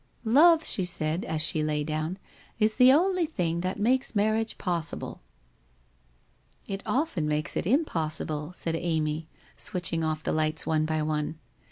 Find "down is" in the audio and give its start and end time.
1.83-2.77